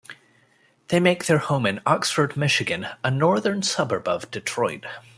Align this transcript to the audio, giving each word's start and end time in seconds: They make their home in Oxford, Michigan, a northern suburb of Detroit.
They 0.87 0.99
make 0.99 1.27
their 1.27 1.37
home 1.37 1.67
in 1.67 1.79
Oxford, 1.85 2.35
Michigan, 2.35 2.87
a 3.03 3.11
northern 3.11 3.61
suburb 3.61 4.07
of 4.07 4.31
Detroit. 4.31 4.87